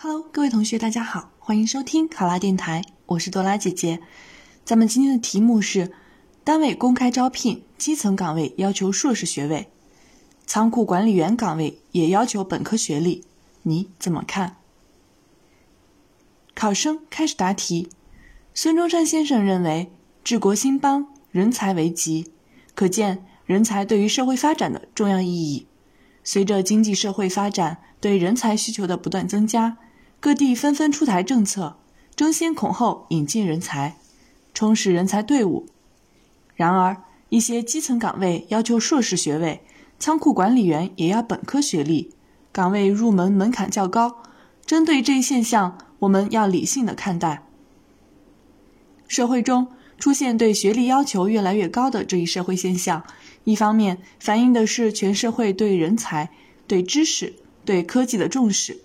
[0.00, 3.98] Hello，各位同学，大家好，欢迎收听考拉电台，我是多拉姐姐。
[4.64, 5.90] 咱们今天的题目是：
[6.44, 9.68] 单位公开招聘基层岗位要求硕士学位，
[10.46, 13.24] 仓库管理员岗位也要求本科学历，
[13.64, 14.58] 你怎么看？
[16.54, 17.88] 考生开始答题。
[18.54, 19.90] 孙中山先生认为，
[20.22, 22.30] 治国兴邦，人才为急，
[22.76, 25.66] 可见人才对于社会发展的重要意义。
[26.22, 29.76] 随着经济社会发展，对人才需求的不断增加。
[30.20, 31.76] 各地纷纷出台政策，
[32.16, 33.96] 争先恐后引进人才，
[34.52, 35.66] 充实人才队伍。
[36.56, 39.62] 然而，一些基层岗位要求硕士学位，
[39.98, 42.12] 仓库管理员也要本科学历，
[42.50, 44.22] 岗位入门门槛较高。
[44.66, 47.44] 针对这一现象，我们要理性的看待。
[49.06, 53.04] 社会中出现对学历要求越来越高的这一社会现象，
[53.44, 56.30] 一方面反映的是全社会对人才、
[56.66, 58.80] 对知识、对科技的重视。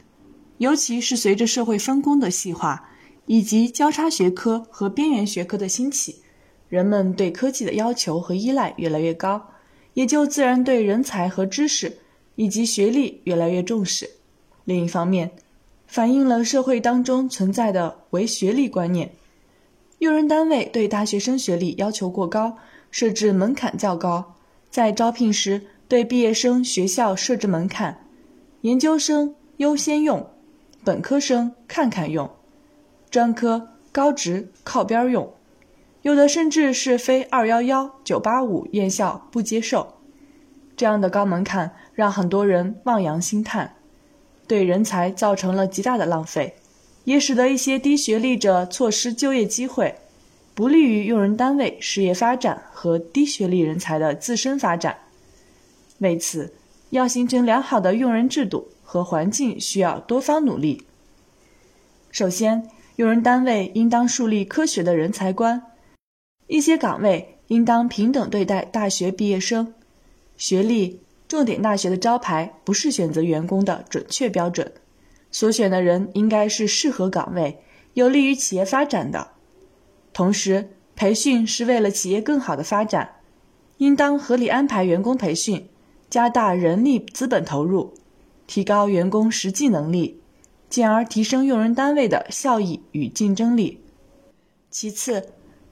[0.63, 2.87] 尤其是随着社会分工的细化，
[3.25, 6.21] 以及交叉学科和边缘学科的兴起，
[6.69, 9.45] 人们对科技的要求和依赖越来越高，
[9.93, 11.97] 也就自然对人才和知识
[12.35, 14.09] 以及学历越来越重视。
[14.63, 15.31] 另一方面，
[15.85, 19.11] 反映了社会当中存在的唯学历观念，
[19.99, 22.55] 用人单位对大学生学历要求过高，
[22.89, 24.35] 设置门槛较高，
[24.69, 28.07] 在招聘时对毕业生学校设置门槛，
[28.61, 30.25] 研究生优先用。
[30.83, 32.29] 本科生看看用，
[33.09, 35.33] 专科高职靠边用，
[36.01, 39.93] 有的甚至是非二幺幺、九八五院校不接受。
[40.75, 43.75] 这样的高门槛让很多人望洋兴叹，
[44.47, 46.55] 对人才造成了极大的浪费，
[47.05, 49.95] 也使得一些低学历者错失就业机会，
[50.53, 54.97] 不利于用人单位事业发展和低学历人才的自身发展。
[55.99, 56.53] 为此，
[56.89, 58.67] 要形成良好的用人制度。
[58.93, 60.83] 和环境需要多方努力。
[62.11, 65.63] 首先，用人单位应当树立科学的人才观，
[66.45, 69.73] 一些岗位应当平等对待大学毕业生。
[70.37, 74.71] 学历，重点大学的招牌不是选择员工的准确标准，
[75.31, 77.63] 所选的人应该是适合岗位、
[77.95, 79.29] 有利于企业发展的。
[80.13, 83.15] 同时，培训是为了企业更好的发展，
[83.77, 85.67] 应当合理安排员工培训，
[86.11, 87.95] 加大人力资本投入。
[88.53, 90.19] 提高员工实际能力，
[90.69, 93.79] 进而提升用人单位的效益与竞争力。
[94.69, 95.29] 其次，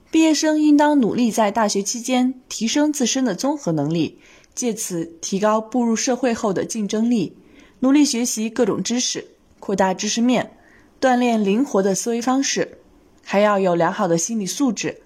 [0.09, 4.17] 毕业生应当努力在大学期间提升自身的综合能力，
[4.55, 7.37] 借此提高步入社会后的竞争力。
[7.81, 9.27] 努力学习各种知识，
[9.59, 10.57] 扩大知识面，
[10.99, 12.79] 锻炼灵活的思维方式，
[13.23, 15.03] 还要有良好的心理素质，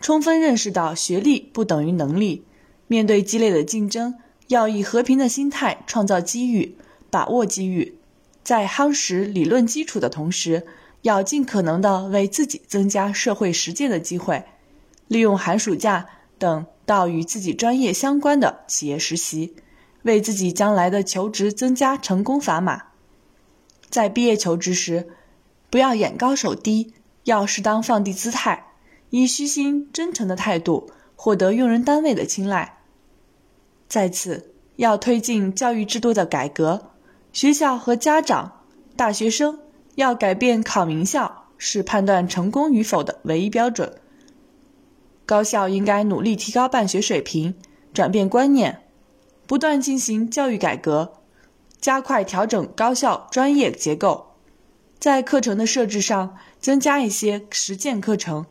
[0.00, 2.44] 充分认识到学历不等于能力。
[2.86, 4.14] 面对激烈的竞争，
[4.46, 6.76] 要以和平的心态创造机遇。
[7.10, 7.98] 把握机遇，
[8.42, 10.66] 在夯实理论基础的同时，
[11.02, 14.44] 要尽可能的为自己增加社会实践的机会，
[15.08, 16.06] 利用寒暑假
[16.38, 19.54] 等到与自己专业相关的企业实习，
[20.02, 22.84] 为自己将来的求职增加成功砝码。
[23.88, 25.08] 在毕业求职时，
[25.70, 26.92] 不要眼高手低，
[27.24, 28.66] 要适当放低姿态，
[29.10, 32.78] 以虚心真诚的态度获得用人单位的青睐。
[33.88, 36.90] 再次，要推进教育制度的改革。
[37.36, 38.62] 学校和家长、
[38.96, 39.58] 大学生
[39.96, 43.92] 要改变考名校是判断成功与否的唯一标准。
[45.26, 47.54] 高校应该努力提高办学水平，
[47.92, 48.80] 转变观念，
[49.46, 51.12] 不断进行教育改革，
[51.78, 54.28] 加快调整高校专业结构，
[54.98, 58.46] 在课程的设置上增加一些实践课程，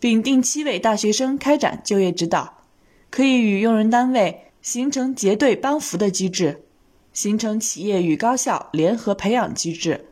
[0.00, 2.62] 并定期为大学生开展就业指导，
[3.10, 6.64] 可以与用人单位形成结对帮扶的机制。
[7.12, 10.06] 形成企业与高校联合培养机制，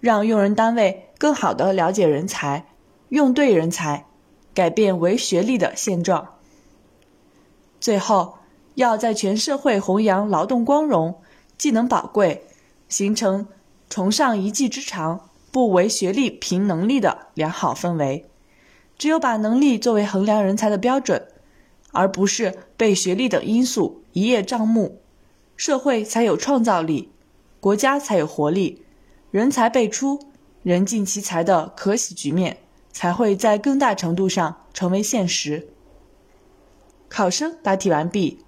[0.00, 2.66] 让用人单位更好地了解人才，
[3.10, 4.06] 用对人才，
[4.54, 6.36] 改变唯学历的现状。
[7.78, 8.38] 最后，
[8.74, 11.20] 要在全社会弘扬劳动光荣、
[11.58, 12.44] 技能宝贵，
[12.88, 13.46] 形成
[13.88, 18.26] 崇尚一技之长、不唯学历凭能力的良好氛围。
[18.98, 21.26] 只有把能力作为衡量人才的标准，
[21.92, 25.00] 而不是被学历等因素一叶障目。
[25.60, 27.12] 社会才有创造力，
[27.60, 28.82] 国家才有活力，
[29.30, 30.18] 人才辈出、
[30.62, 32.56] 人尽其才的可喜局面
[32.90, 35.68] 才会在更大程度上成为现实。
[37.10, 38.42] 考生答题完毕。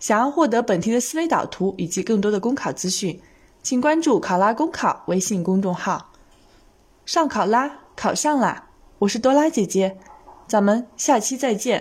[0.00, 3.20] 想要获得本题的思维导图以及更多的公考资讯，
[3.62, 6.12] 请关注“考拉公考”微信公众号。
[7.04, 8.70] 上考拉，考上啦！
[9.00, 9.98] 我是多拉姐姐，
[10.48, 11.80] 咱们下期再见。